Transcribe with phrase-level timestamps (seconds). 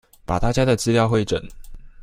[0.25, 1.39] 把大家的資料彙整